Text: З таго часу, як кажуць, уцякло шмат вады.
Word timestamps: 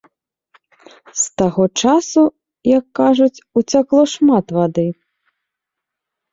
З 1.23 1.25
таго 1.41 1.63
часу, 1.83 2.23
як 2.77 2.85
кажуць, 3.01 3.43
уцякло 3.63 4.03
шмат 4.17 4.57
вады. 4.59 4.89